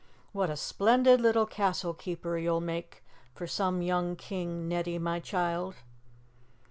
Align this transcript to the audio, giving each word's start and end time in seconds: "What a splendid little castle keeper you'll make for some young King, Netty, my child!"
"What 0.31 0.49
a 0.49 0.57
splendid 0.57 1.21
little 1.21 1.45
castle 1.45 1.93
keeper 1.93 2.35
you'll 2.35 2.59
make 2.59 3.03
for 3.35 3.45
some 3.45 3.83
young 3.83 4.15
King, 4.15 4.67
Netty, 4.67 4.97
my 4.97 5.19
child!" 5.19 5.75